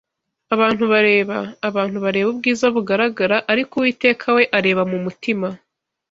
abantu 0.55 0.83
bareba; 0.93 1.37
abantu 1.69 1.97
bareba 2.05 2.27
ubwiza 2.33 2.65
bugaragara, 2.75 3.37
ariko 3.51 3.71
Uwiteka 3.75 4.25
we 4.35 4.43
areba 4.57 4.83
mu 4.91 4.97
mutima” 5.05 5.47